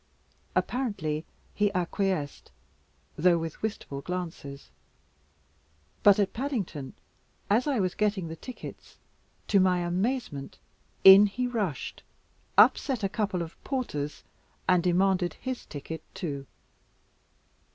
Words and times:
Apparently 0.55 1.25
he 1.53 1.71
acquiesced, 1.75 2.49
though 3.17 3.37
with 3.37 3.61
wistful 3.61 4.01
glances; 4.01 4.71
but 6.01 6.17
at 6.17 6.33
Paddington, 6.33 6.93
as 7.51 7.67
I 7.67 7.79
was 7.79 7.93
getting 7.93 8.27
the 8.27 8.35
tickets, 8.35 8.97
to 9.47 9.59
my 9.59 9.81
amazement 9.81 10.57
in 11.03 11.27
he 11.27 11.45
rushed, 11.45 12.01
upset 12.57 13.03
a 13.03 13.09
couple 13.09 13.43
of 13.43 13.63
porters, 13.63 14.23
and 14.67 14.81
demanded 14.81 15.35
his 15.35 15.67
ticket 15.67 16.01
too. 16.15 16.47